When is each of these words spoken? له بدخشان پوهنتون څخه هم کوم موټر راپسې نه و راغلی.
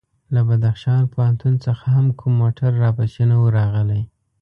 له 0.33 0.41
بدخشان 0.47 1.01
پوهنتون 1.13 1.53
څخه 1.65 1.85
هم 1.95 2.07
کوم 2.19 2.33
موټر 2.41 2.71
راپسې 2.83 3.23
نه 3.31 3.35
و 3.43 3.45
راغلی. 3.57 4.01